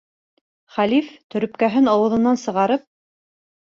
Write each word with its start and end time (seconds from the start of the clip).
Хәлиф, 0.77 1.11
төрөпкәһен 1.35 1.91
ауыҙынан 1.93 2.41
сығарып: 2.45 2.87